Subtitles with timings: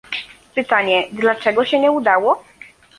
[0.55, 2.43] Pytanie, dlaczego się nie udało?